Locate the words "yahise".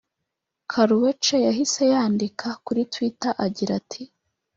1.47-1.81